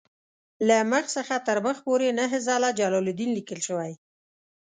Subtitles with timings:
[0.67, 3.91] له مخ څخه تر مخ پورې نهه ځله جلالدین لیکل شوی.